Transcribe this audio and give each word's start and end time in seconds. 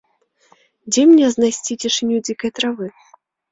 Дзе 0.93 1.03
мне 1.11 1.29
знайсці 1.35 1.79
цішыню 1.85 2.17
дзікай 2.25 2.55
травы? 2.59 2.93